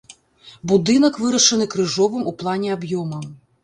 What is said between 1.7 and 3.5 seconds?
крыжовым у плане аб'ёмам.